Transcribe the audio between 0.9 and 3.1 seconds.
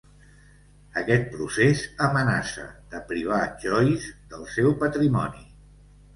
Aquest procés amenaça de